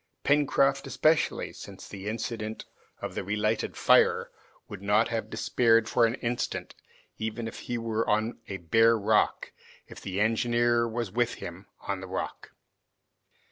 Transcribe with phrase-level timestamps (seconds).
[0.23, 2.65] Pencroft especially, since the incident
[3.03, 4.31] of the relighted fire,
[4.67, 6.73] would not have despaired for an instant,
[7.19, 9.51] even if he was on a bare rock,
[9.85, 12.49] if the engineer was with him on the rock.